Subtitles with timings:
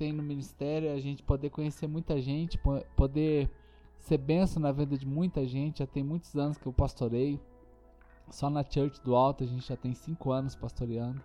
[0.00, 2.58] tem no ministério a gente poder conhecer muita gente,
[2.96, 3.50] poder
[3.98, 5.80] ser benção na vida de muita gente.
[5.80, 7.38] Já tem muitos anos que eu pastoreio.
[8.30, 11.20] Só na Church do Alto a gente já tem cinco anos pastoreando.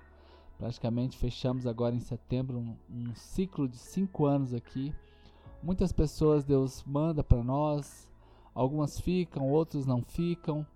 [0.57, 4.93] Praticamente fechamos agora em setembro um, um ciclo de cinco anos aqui.
[5.63, 8.09] Muitas pessoas Deus manda para nós,
[8.53, 10.67] algumas ficam, outros não ficam.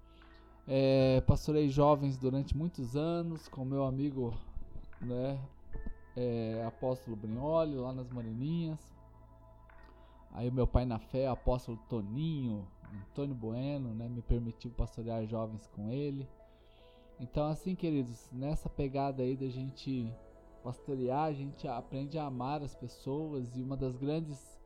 [0.66, 4.34] É, pastorei jovens durante muitos anos com meu amigo,
[5.02, 5.38] né,
[6.20, 8.80] é, apóstolo Brignoli, lá nas Moreninhas.
[10.32, 12.68] Aí o meu pai na fé, apóstolo Toninho,
[13.10, 16.28] Antônio Bueno, né, me permitiu pastorear jovens com ele.
[17.20, 20.14] Então, assim, queridos, nessa pegada aí da gente
[20.62, 24.60] pastorear, a gente aprende a amar as pessoas e uma das grandes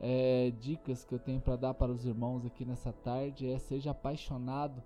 [0.00, 3.92] é, dicas que eu tenho para dar para os irmãos aqui nessa tarde é seja
[3.92, 4.82] apaixonado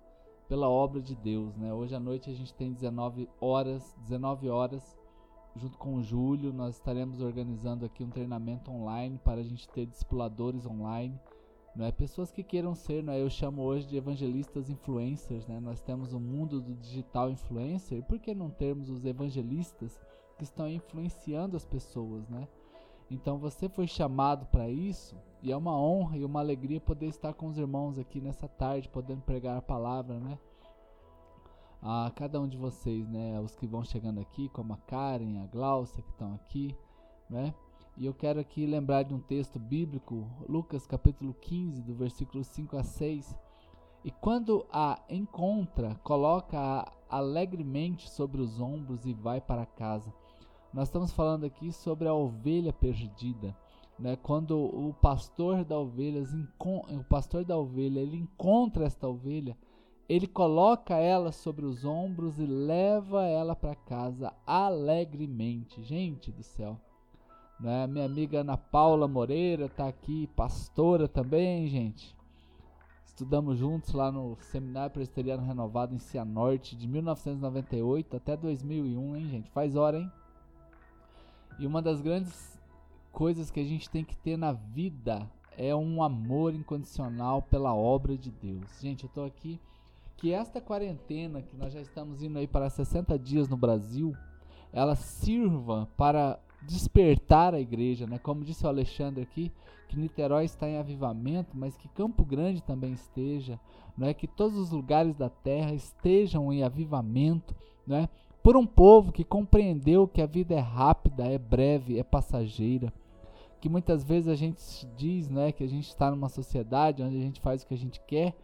[0.47, 1.73] pela obra de Deus, né?
[1.73, 5.00] Hoje à noite a gente tem 19 horas, 19 horas,
[5.55, 9.85] junto com o Júlio, nós estaremos organizando aqui um treinamento online para a gente ter
[9.85, 11.19] discipuladores online
[11.73, 13.21] não é pessoas que queiram ser, não é?
[13.21, 15.59] Eu chamo hoje de evangelistas influencers, né?
[15.59, 19.99] Nós temos o um mundo do digital influencer, e por que não termos os evangelistas
[20.37, 22.45] que estão influenciando as pessoas, né?
[23.09, 27.33] Então você foi chamado para isso e é uma honra e uma alegria poder estar
[27.33, 30.37] com os irmãos aqui nessa tarde, podendo pregar a palavra, né?
[31.81, 33.39] A cada um de vocês, né?
[33.39, 36.75] Os que vão chegando aqui, como a Karen, a Glaucia que estão aqui,
[37.27, 37.55] né?
[37.97, 42.77] E eu quero aqui lembrar de um texto bíblico, Lucas capítulo 15, do versículo 5
[42.77, 43.35] a 6.
[44.03, 50.13] E quando a encontra, coloca-a alegremente sobre os ombros e vai para casa.
[50.71, 53.57] Nós estamos falando aqui sobre a ovelha perdida,
[53.99, 54.15] né?
[54.15, 56.23] Quando o pastor da ovelha,
[56.89, 59.57] o pastor da ovelha, ele encontra esta ovelha,
[60.11, 65.81] ele coloca ela sobre os ombros e leva ela para casa alegremente.
[65.83, 66.77] Gente do céu.
[67.57, 67.87] Né?
[67.87, 72.13] Minha amiga Ana Paula Moreira está aqui, pastora também, gente.
[73.05, 79.49] Estudamos juntos lá no Seminário Presbiteriano Renovado em Cianorte, de 1998 até 2001, hein, gente?
[79.51, 80.11] Faz hora, hein?
[81.57, 82.59] E uma das grandes
[83.13, 85.25] coisas que a gente tem que ter na vida
[85.57, 88.81] é um amor incondicional pela obra de Deus.
[88.81, 89.57] Gente, eu tô aqui
[90.21, 94.15] que esta quarentena que nós já estamos indo aí para 60 dias no Brasil,
[94.71, 98.19] ela sirva para despertar a igreja, né?
[98.19, 99.51] Como disse o Alexandre aqui,
[99.89, 103.59] que Niterói está em avivamento, mas que Campo Grande também esteja,
[103.97, 107.55] não é que todos os lugares da terra estejam em avivamento,
[107.85, 108.09] não é?
[108.43, 112.93] Por um povo que compreendeu que a vida é rápida, é breve, é passageira,
[113.59, 114.61] que muitas vezes a gente
[114.95, 117.77] diz, né, que a gente está numa sociedade onde a gente faz o que a
[117.77, 118.35] gente quer,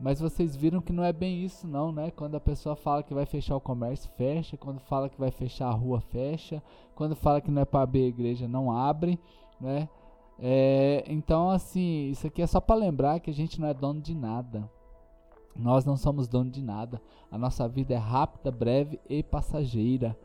[0.00, 2.10] mas vocês viram que não é bem isso não, né?
[2.10, 4.56] Quando a pessoa fala que vai fechar o comércio, fecha.
[4.56, 6.62] Quando fala que vai fechar a rua, fecha.
[6.94, 9.18] Quando fala que não é para abrir a igreja, não abre,
[9.60, 9.88] né?
[10.38, 14.00] É, então, assim, isso aqui é só para lembrar que a gente não é dono
[14.00, 14.68] de nada.
[15.54, 17.00] Nós não somos dono de nada.
[17.30, 20.18] A nossa vida é rápida, breve e passageira.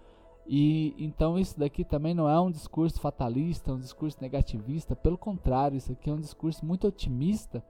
[0.48, 4.96] E então isso daqui também não é um discurso fatalista, um discurso negativista.
[4.96, 7.64] Pelo contrário, isso aqui é um discurso muito otimista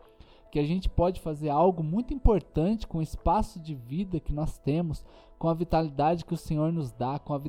[0.52, 4.58] que a gente pode fazer algo muito importante com o espaço de vida que nós
[4.58, 5.06] temos,
[5.38, 7.42] com a vitalidade que o Senhor nos dá, com a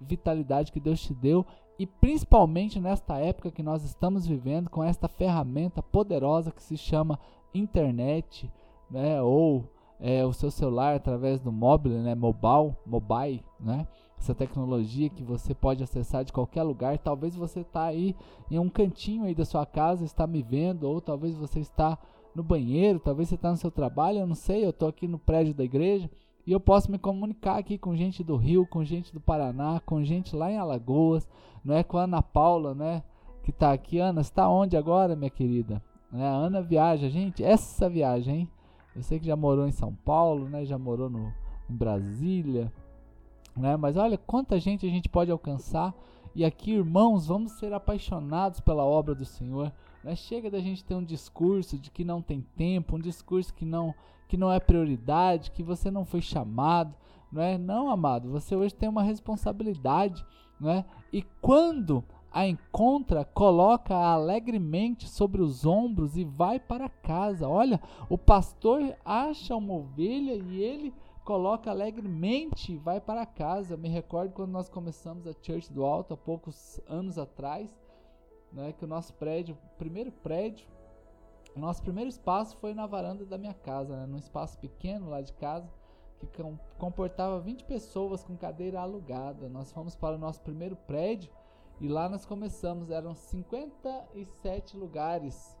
[0.00, 1.46] vitalidade que Deus te deu
[1.78, 7.20] e principalmente nesta época que nós estamos vivendo, com esta ferramenta poderosa que se chama
[7.54, 8.50] internet,
[8.90, 9.64] né, ou
[10.00, 13.86] é, o seu celular através do mobile, né, mobile, mobile, né,
[14.18, 16.98] essa tecnologia que você pode acessar de qualquer lugar.
[16.98, 18.16] Talvez você está aí
[18.50, 21.96] em um cantinho aí da sua casa, está me vendo, ou talvez você está
[22.34, 25.18] no banheiro, talvez você está no seu trabalho, eu não sei, eu estou aqui no
[25.18, 26.10] prédio da igreja
[26.48, 30.02] e eu posso me comunicar aqui com gente do Rio, com gente do Paraná, com
[30.02, 31.28] gente lá em Alagoas,
[31.62, 33.02] não é com a Ana Paula, né?
[33.42, 33.98] Que está aqui.
[33.98, 35.82] Ana, está onde agora, minha querida?
[36.10, 38.50] É, a Ana viaja, gente, essa viagem, hein?
[38.96, 40.64] Eu sei que já morou em São Paulo, né?
[40.64, 41.30] Já morou no,
[41.68, 42.72] em Brasília,
[43.54, 43.76] né?
[43.76, 45.94] Mas olha quanta gente a gente pode alcançar.
[46.34, 49.70] E aqui, irmãos, vamos ser apaixonados pela obra do Senhor.
[50.02, 50.14] Né?
[50.14, 53.94] Chega da gente ter um discurso de que não tem tempo, um discurso que não,
[54.28, 56.94] que não é prioridade, que você não foi chamado.
[57.30, 57.58] Não é?
[57.58, 60.24] Não, amado, você hoje tem uma responsabilidade.
[60.58, 60.84] Não é?
[61.12, 67.48] E quando a encontra, coloca-a alegremente sobre os ombros e vai para casa.
[67.48, 73.76] Olha, o pastor acha uma ovelha e ele coloca alegremente e vai para casa.
[73.76, 77.68] Me recordo quando nós começamos a Church do Alto há poucos anos atrás
[78.52, 80.66] né, que o nosso prédio, primeiro prédio,
[81.56, 85.20] o nosso primeiro espaço foi na varanda da minha casa, né, num espaço pequeno lá
[85.20, 85.68] de casa,
[86.18, 86.42] que
[86.78, 89.48] comportava 20 pessoas com cadeira alugada.
[89.48, 91.32] Nós fomos para o nosso primeiro prédio
[91.80, 95.56] E lá nós começamos, eram 57 lugares.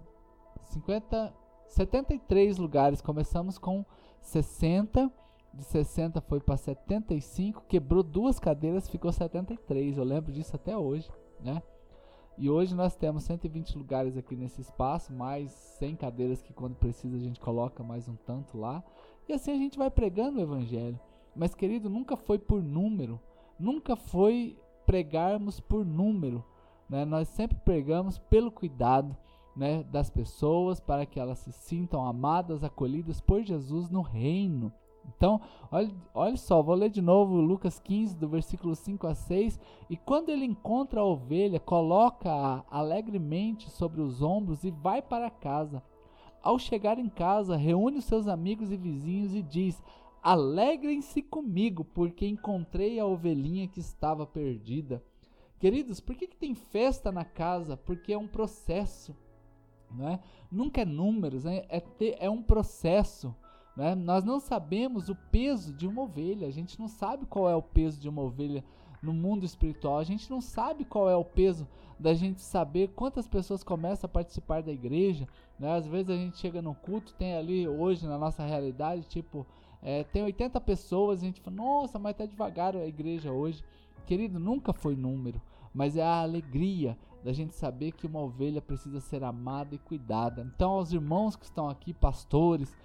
[0.64, 1.32] 50,
[1.66, 3.00] 73 lugares.
[3.00, 3.84] Começamos com
[4.20, 5.12] 60.
[5.54, 7.64] De 60 foi para 75.
[7.68, 9.96] Quebrou duas cadeiras, ficou 73.
[9.96, 11.08] Eu lembro disso até hoje,
[11.40, 11.62] né?
[12.40, 17.16] E hoje nós temos 120 lugares aqui nesse espaço, mais 100 cadeiras que quando precisa
[17.16, 18.84] a gente coloca mais um tanto lá.
[19.28, 20.98] E assim a gente vai pregando o evangelho.
[21.34, 23.20] Mas querido, nunca foi por número,
[23.58, 24.56] nunca foi
[24.86, 26.44] pregarmos por número,
[26.88, 27.04] né?
[27.04, 29.16] Nós sempre pregamos pelo cuidado,
[29.56, 34.72] né, das pessoas para que elas se sintam amadas, acolhidas por Jesus no reino.
[35.16, 35.40] Então,
[35.70, 39.58] olha, olha só, vou ler de novo Lucas 15, do versículo 5 a 6.
[39.88, 45.82] E quando ele encontra a ovelha, coloca-a alegremente sobre os ombros e vai para casa.
[46.42, 49.82] Ao chegar em casa, reúne os seus amigos e vizinhos e diz:
[50.22, 55.02] Alegrem-se comigo, porque encontrei a ovelhinha que estava perdida.
[55.58, 57.76] Queridos, por que, que tem festa na casa?
[57.76, 59.16] Porque é um processo.
[59.90, 60.20] Né?
[60.50, 61.64] Nunca é números, né?
[61.68, 63.34] é, ter, é um processo.
[63.78, 63.94] Né?
[63.94, 67.62] Nós não sabemos o peso de uma ovelha, a gente não sabe qual é o
[67.62, 68.64] peso de uma ovelha
[69.00, 71.64] no mundo espiritual, a gente não sabe qual é o peso
[71.96, 75.28] da gente saber quantas pessoas começam a participar da igreja.
[75.56, 75.70] Né?
[75.70, 79.46] Às vezes a gente chega no culto, tem ali hoje na nossa realidade, tipo,
[79.80, 83.62] é, tem 80 pessoas, a gente fala, nossa, mas tá devagar a igreja hoje.
[84.06, 85.40] Querido, nunca foi número,
[85.72, 90.42] mas é a alegria da gente saber que uma ovelha precisa ser amada e cuidada.
[90.52, 92.76] Então, aos irmãos que estão aqui, pastores,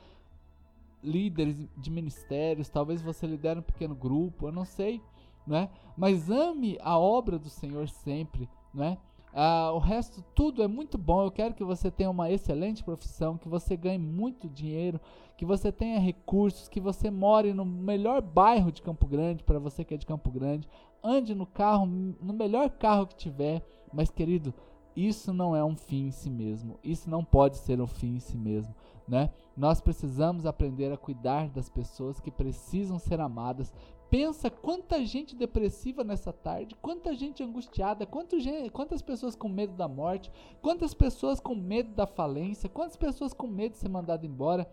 [1.03, 5.01] líderes de ministérios, talvez você lidere um pequeno grupo, eu não sei,
[5.45, 5.69] né?
[5.97, 8.97] Mas ame a obra do Senhor sempre, né?
[9.35, 11.23] Ah, o resto, tudo é muito bom.
[11.23, 15.01] Eu quero que você tenha uma excelente profissão, que você ganhe muito dinheiro,
[15.35, 19.83] que você tenha recursos, que você more no melhor bairro de Campo Grande, para você
[19.83, 20.69] que é de Campo Grande,
[21.03, 23.63] ande no carro, no melhor carro que tiver.
[23.91, 24.53] Mas, querido,
[24.95, 26.79] isso não é um fim em si mesmo.
[26.83, 28.75] Isso não pode ser um fim em si mesmo,
[29.07, 29.29] né?
[29.55, 33.73] Nós precisamos aprender a cuidar das pessoas que precisam ser amadas,
[34.09, 38.07] pensa quanta gente depressiva nessa tarde, quanta gente angustiada,
[38.37, 43.33] gente, quantas pessoas com medo da morte, quantas pessoas com medo da falência, quantas pessoas
[43.33, 44.69] com medo de ser mandado embora,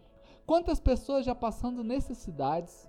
[0.46, 2.88] quantas pessoas já passando necessidades.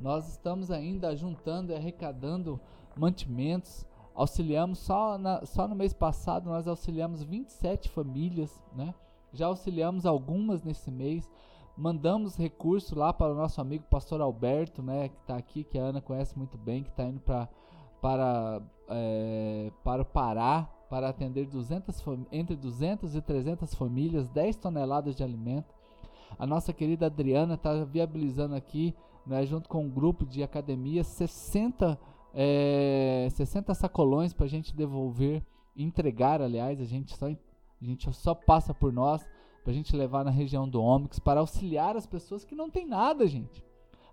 [0.00, 2.60] Nós estamos ainda juntando e arrecadando
[2.94, 8.94] mantimentos, auxiliamos só, na, só no mês passado nós auxiliamos 27 famílias, né?
[9.36, 11.28] Já auxiliamos algumas nesse mês
[11.76, 15.82] mandamos recurso lá para o nosso amigo pastor Alberto, né, que está aqui, que a
[15.82, 17.48] Ana conhece muito bem, que está indo pra,
[18.00, 22.02] para, é, para o Pará para atender 200,
[22.32, 25.74] entre 200 e 300 famílias, 10 toneladas de alimento.
[26.38, 28.94] A nossa querida Adriana está viabilizando aqui,
[29.26, 31.98] né, junto com um grupo de academia, 60,
[32.32, 35.44] é, 60 sacolões para a gente devolver,
[35.76, 37.26] entregar, aliás, a gente só,
[37.80, 39.26] a gente só passa por nós
[39.62, 42.86] para a gente levar na região do Ômix, para auxiliar as pessoas que não têm
[42.86, 43.64] nada, gente.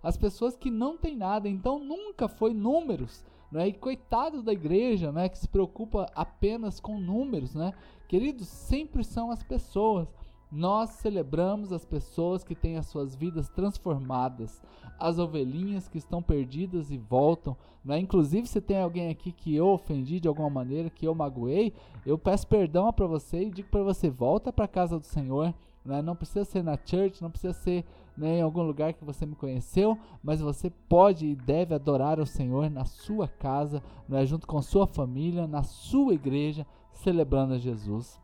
[0.02, 3.68] As pessoas que não têm nada, então nunca foi números, né?
[3.68, 7.72] E coitado da igreja, né, que se preocupa apenas com números, né?
[8.08, 10.12] Queridos, sempre são as pessoas.
[10.50, 14.62] Nós celebramos as pessoas que têm as suas vidas transformadas,
[14.98, 17.56] as ovelhinhas que estão perdidas e voltam.
[17.84, 17.98] Né?
[17.98, 21.72] Inclusive, se tem alguém aqui que eu ofendi de alguma maneira, que eu magoei,
[22.06, 25.52] eu peço perdão para você e digo para você: volta para a casa do Senhor.
[25.84, 26.00] Né?
[26.00, 27.84] Não precisa ser na church, não precisa ser
[28.16, 32.26] né, em algum lugar que você me conheceu, mas você pode e deve adorar o
[32.26, 38.20] Senhor na sua casa, né, junto com sua família, na sua igreja, celebrando a Jesus.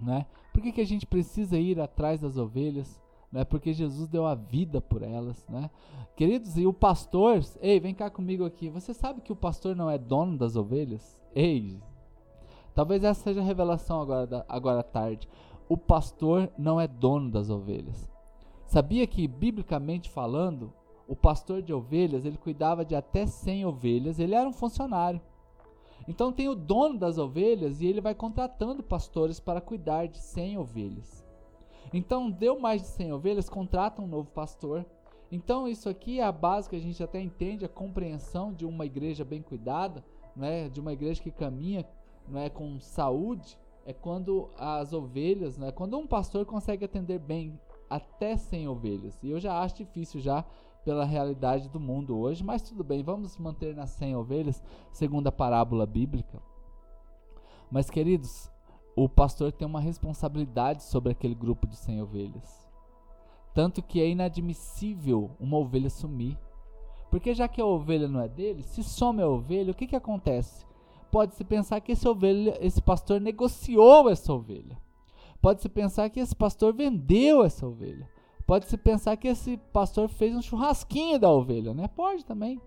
[0.00, 0.24] Né?
[0.58, 3.00] Por que, que a gente precisa ir atrás das ovelhas?
[3.30, 3.44] Né?
[3.44, 5.70] Porque Jesus deu a vida por elas, né?
[6.16, 8.68] Queridos, e o pastor, ei, vem cá comigo aqui.
[8.68, 11.16] Você sabe que o pastor não é dono das ovelhas?
[11.32, 11.80] Ei,
[12.74, 15.28] talvez essa seja a revelação agora, agora à tarde.
[15.68, 18.10] O pastor não é dono das ovelhas.
[18.66, 20.72] Sabia que, biblicamente falando,
[21.06, 25.20] o pastor de ovelhas, ele cuidava de até 100 ovelhas, ele era um funcionário.
[26.08, 30.56] Então tem o dono das ovelhas e ele vai contratando pastores para cuidar de 100
[30.56, 31.22] ovelhas.
[31.92, 34.86] Então deu mais de 100 ovelhas, contrata um novo pastor.
[35.30, 38.86] Então isso aqui é a base que a gente até entende a compreensão de uma
[38.86, 40.02] igreja bem cuidada,
[40.34, 41.86] né, de uma igreja que caminha
[42.26, 48.34] né, com saúde, é quando as ovelhas, né, quando um pastor consegue atender bem até
[48.34, 49.18] 100 ovelhas.
[49.22, 50.42] E eu já acho difícil já
[50.84, 55.32] pela realidade do mundo hoje, mas tudo bem, vamos manter nas 100 ovelhas, segundo a
[55.32, 56.40] parábola bíblica.
[57.70, 58.50] Mas queridos,
[58.96, 62.68] o pastor tem uma responsabilidade sobre aquele grupo de 100 ovelhas.
[63.54, 66.38] Tanto que é inadmissível uma ovelha sumir.
[67.10, 69.96] Porque já que a ovelha não é dele, se some a ovelha, o que, que
[69.96, 70.66] acontece?
[71.10, 74.78] Pode-se pensar que esse, ovelha, esse pastor negociou essa ovelha.
[75.40, 78.08] Pode-se pensar que esse pastor vendeu essa ovelha.
[78.48, 81.86] Pode-se pensar que esse pastor fez um churrasquinho da ovelha, né?
[81.86, 82.58] Pode também.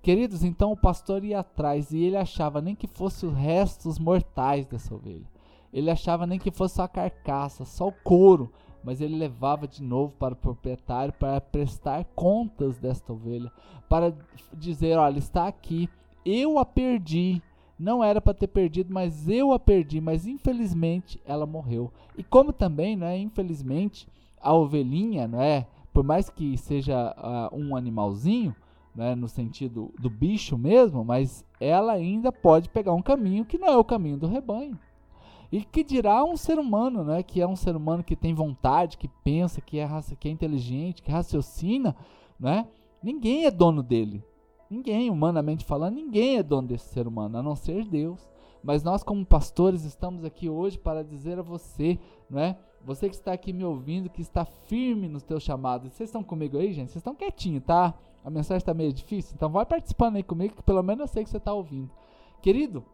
[0.00, 4.68] Queridos, então o pastor ia atrás e ele achava nem que fosse os restos mortais
[4.68, 5.26] dessa ovelha.
[5.72, 8.52] Ele achava nem que fosse só a carcaça, só o couro,
[8.84, 13.50] mas ele levava de novo para o proprietário para prestar contas desta ovelha,
[13.88, 14.16] para
[14.52, 15.88] dizer, olha, está aqui,
[16.24, 17.42] eu a perdi,
[17.76, 21.92] não era para ter perdido, mas eu a perdi, mas infelizmente ela morreu.
[22.16, 24.06] E como também, né, infelizmente,
[24.40, 28.54] a ovelhinha, não é, por mais que seja uh, um animalzinho,
[28.94, 33.68] né, no sentido do bicho mesmo, mas ela ainda pode pegar um caminho que não
[33.68, 34.78] é o caminho do rebanho.
[35.52, 38.96] E que dirá um ser humano, né, que é um ser humano que tem vontade,
[38.96, 41.96] que pensa, que é, que é inteligente, que raciocina,
[42.38, 42.68] né?
[43.02, 44.24] Ninguém é dono dele.
[44.70, 48.28] Ninguém, humanamente falando, ninguém é dono desse ser humano, a não ser Deus.
[48.62, 52.56] Mas nós, como pastores, estamos aqui hoje para dizer a você, não é?
[52.84, 55.92] Você que está aqui me ouvindo, que está firme nos teus chamados.
[55.92, 56.90] Vocês estão comigo aí, gente?
[56.90, 57.94] Vocês estão quietinhos, tá?
[58.24, 61.24] A mensagem está meio difícil, então vai participando aí comigo, que pelo menos eu sei
[61.24, 61.90] que você está ouvindo.
[62.42, 62.84] Querido,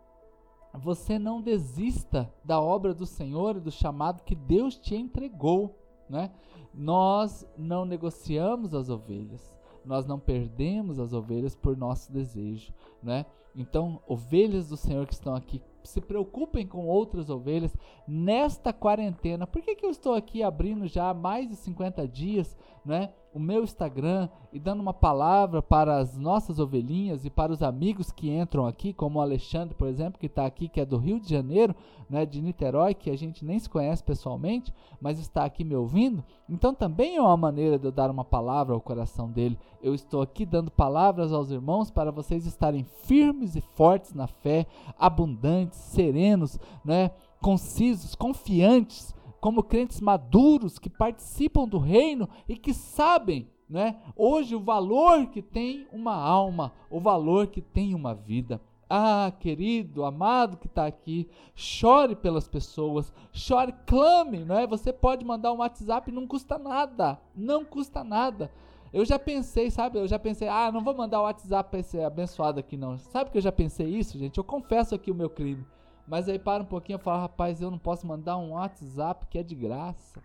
[0.75, 5.77] você não desista da obra do Senhor e do chamado que Deus te entregou,
[6.09, 6.31] né?
[6.73, 13.25] Nós não negociamos as ovelhas, nós não perdemos as ovelhas por nosso desejo, né?
[13.55, 17.77] Então, ovelhas do Senhor que estão aqui, se preocupem com outras ovelhas
[18.07, 19.47] nesta quarentena.
[19.47, 23.13] Por que, que eu estou aqui abrindo já há mais de 50 dias, né?
[23.37, 28.11] O meu Instagram e dando uma palavra para as nossas ovelhinhas e para os amigos
[28.11, 31.21] que entram aqui, como o Alexandre, por exemplo, que está aqui, que é do Rio
[31.21, 31.77] de Janeiro,
[32.09, 36.25] né, de Niterói, que a gente nem se conhece pessoalmente, mas está aqui me ouvindo.
[36.49, 39.59] Então também é uma maneira de eu dar uma palavra ao coração dele.
[39.83, 44.65] Eu estou aqui dando palavras aos irmãos para vocês estarem firmes e fortes na fé,
[44.99, 47.11] abundantes, serenos, né,
[47.43, 54.61] concisos, confiantes como crentes maduros que participam do reino e que sabem, né, hoje o
[54.61, 58.61] valor que tem uma alma, o valor que tem uma vida.
[58.89, 64.65] Ah, querido, amado que está aqui, chore pelas pessoas, chore, clame, não é?
[64.65, 68.49] Você pode mandar um WhatsApp, não custa nada, não custa nada.
[68.93, 69.99] Eu já pensei, sabe?
[69.99, 72.97] Eu já pensei, ah, não vou mandar o WhatsApp para esse abençoado aqui, não.
[72.97, 74.39] Sabe que eu já pensei isso, gente?
[74.39, 75.67] Eu confesso aqui o meu crime.
[76.07, 79.39] Mas aí para um pouquinho e fala, rapaz, eu não posso mandar um WhatsApp que
[79.39, 80.23] é de graça.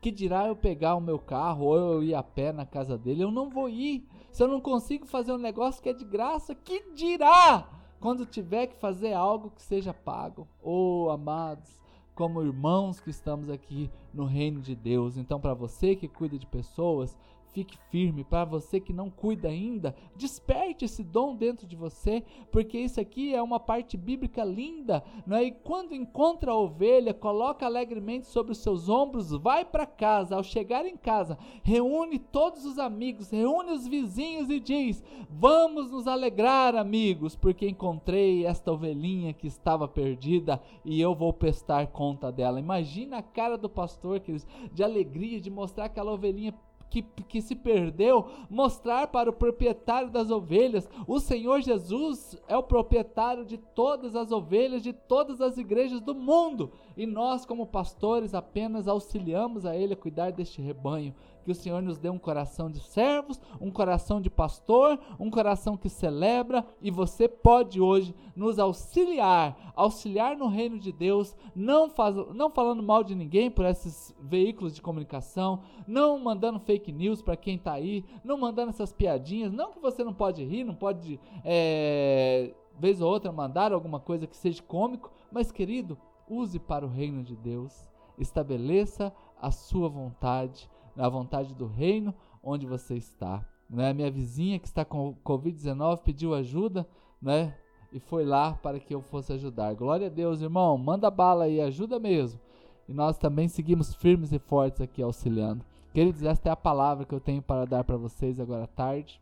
[0.00, 3.22] Que dirá eu pegar o meu carro ou eu ir a pé na casa dele?
[3.22, 4.06] Eu não vou ir.
[4.32, 7.68] Se eu não consigo fazer um negócio que é de graça, que dirá
[8.00, 10.46] quando tiver que fazer algo que seja pago?
[10.62, 11.80] Oh, amados,
[12.14, 15.16] como irmãos que estamos aqui no reino de Deus.
[15.16, 17.16] Então, para você que cuida de pessoas,
[17.56, 18.22] Fique firme.
[18.22, 22.22] Para você que não cuida ainda, desperte esse dom dentro de você,
[22.52, 25.02] porque isso aqui é uma parte bíblica linda.
[25.26, 25.44] Não é?
[25.44, 30.36] E quando encontra a ovelha, coloca alegremente sobre os seus ombros, vai para casa.
[30.36, 36.06] Ao chegar em casa, reúne todos os amigos, reúne os vizinhos e diz: Vamos nos
[36.06, 42.60] alegrar, amigos, porque encontrei esta ovelhinha que estava perdida e eu vou prestar conta dela.
[42.60, 46.52] Imagina a cara do pastor, queridos, de alegria de mostrar aquela ovelhinha
[46.90, 50.88] que, que se perdeu, mostrar para o proprietário das ovelhas.
[51.06, 56.14] O Senhor Jesus é o proprietário de todas as ovelhas de todas as igrejas do
[56.14, 56.72] mundo.
[56.96, 61.14] E nós, como pastores, apenas auxiliamos a Ele a cuidar deste rebanho.
[61.44, 65.76] Que o Senhor nos dê um coração de servos, um coração de pastor, um coração
[65.76, 66.66] que celebra.
[66.80, 72.82] E você pode hoje nos auxiliar, auxiliar no reino de Deus, não, faz, não falando
[72.82, 77.74] mal de ninguém por esses veículos de comunicação, não mandando fake news para quem está
[77.74, 83.00] aí, não mandando essas piadinhas, não que você não pode rir, não pode, é, vez
[83.00, 87.36] ou outra, mandar alguma coisa que seja cômico, mas querido, use para o reino de
[87.36, 93.44] Deus, estabeleça a sua vontade, a vontade do reino onde você está.
[93.68, 93.92] Né?
[93.92, 96.86] Minha vizinha que está com Covid-19 pediu ajuda,
[97.20, 97.54] né?
[97.92, 99.74] E foi lá para que eu fosse ajudar.
[99.74, 100.76] Glória a Deus, irmão.
[100.76, 102.40] Manda bala aí, ajuda mesmo.
[102.88, 105.64] E nós também seguimos firmes e fortes aqui auxiliando.
[105.92, 109.20] Queridos, esta é a palavra que eu tenho para dar para vocês agora à tarde.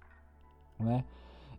[0.79, 1.05] Né?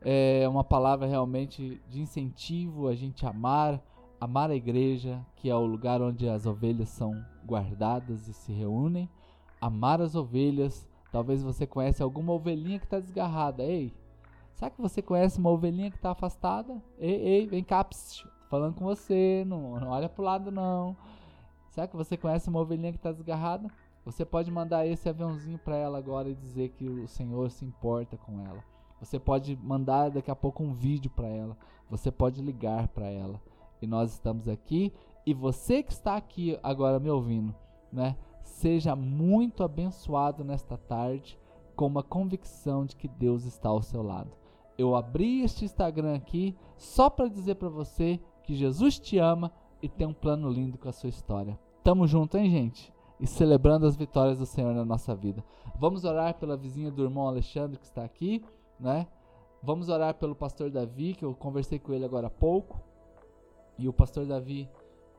[0.01, 3.81] É uma palavra realmente de incentivo a gente amar,
[4.19, 7.13] amar a igreja, que é o lugar onde as ovelhas são
[7.45, 9.09] guardadas e se reúnem
[9.65, 10.87] amar as ovelhas.
[11.11, 13.63] Talvez você conhece alguma ovelhinha que está desgarrada.
[13.63, 13.93] Ei,
[14.53, 16.81] será que você conhece uma ovelhinha que está afastada?
[16.99, 20.95] Ei, ei, vem cá, psiu, falando com você, não, não olha pro lado não.
[21.69, 23.69] Será que você conhece uma ovelhinha que está desgarrada?
[24.05, 28.17] Você pode mandar esse aviãozinho para ela agora e dizer que o Senhor se importa
[28.17, 28.63] com ela.
[28.99, 31.57] Você pode mandar daqui a pouco um vídeo para ela.
[31.89, 33.41] Você pode ligar para ela.
[33.81, 34.93] E nós estamos aqui.
[35.25, 37.53] E você que está aqui agora me ouvindo,
[37.91, 38.15] né?
[38.43, 41.39] Seja muito abençoado nesta tarde
[41.75, 44.31] com uma convicção de que Deus está ao seu lado.
[44.77, 49.51] Eu abri este Instagram aqui só para dizer para você que Jesus te ama
[49.81, 51.59] e tem um plano lindo com a sua história.
[51.83, 52.93] Tamo junto, hein, gente?
[53.19, 55.43] E celebrando as vitórias do Senhor na nossa vida.
[55.79, 58.43] Vamos orar pela vizinha do irmão Alexandre que está aqui,
[58.79, 59.07] né?
[59.63, 62.79] Vamos orar pelo pastor Davi, que eu conversei com ele agora há pouco.
[63.77, 64.69] E o pastor Davi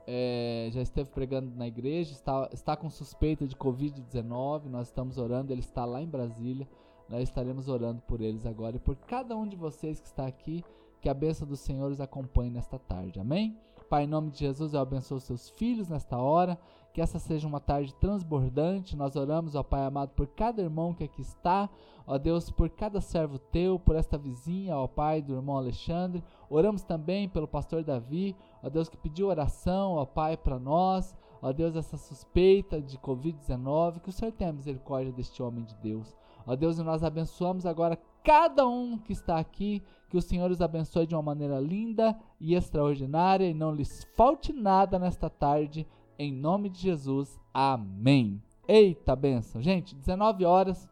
[0.06, 4.66] é, já esteve pregando na igreja, está, está com suspeita de Covid-19.
[4.66, 6.66] Nós estamos orando, ele está lá em Brasília.
[7.08, 10.64] Nós estaremos orando por eles agora e por cada um de vocês que está aqui.
[11.00, 13.20] Que a bênção do Senhor os acompanhe nesta tarde.
[13.20, 13.56] Amém?
[13.86, 16.58] Pai, em nome de Jesus, eu abençoo os seus filhos nesta hora.
[16.92, 18.96] Que essa seja uma tarde transbordante.
[18.96, 21.68] Nós oramos, ó Pai amado, por cada irmão que aqui está.
[22.06, 26.22] Ó Deus, por cada servo teu, por esta vizinha, ó Pai, do irmão Alexandre.
[26.48, 31.14] Oramos também pelo pastor Davi, ó Deus, que pediu oração, ó Pai, para nós.
[31.42, 36.16] Ó Deus, essa suspeita de Covid-19, que o Senhor tenha misericórdia deste homem de Deus.
[36.46, 40.60] Ó Deus, e nós abençoamos agora cada um que está aqui, que o Senhor os
[40.60, 45.86] abençoe de uma maneira linda e extraordinária e não lhes falte nada nesta tarde,
[46.18, 47.38] em nome de Jesus.
[47.54, 48.42] Amém.
[48.66, 49.62] Eita benção.
[49.62, 50.88] Gente, 19 horas.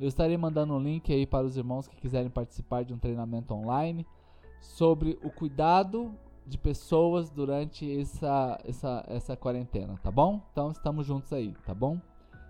[0.00, 3.52] Eu estarei mandando um link aí para os irmãos que quiserem participar de um treinamento
[3.52, 4.06] online
[4.58, 6.14] sobre o cuidado
[6.46, 10.40] de pessoas durante essa, essa, essa quarentena, tá bom?
[10.50, 12.00] Então estamos juntos aí, tá bom?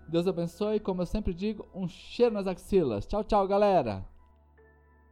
[0.07, 3.05] Deus abençoe, como eu sempre digo, um cheiro nas axilas.
[3.05, 4.05] Tchau, tchau, galera!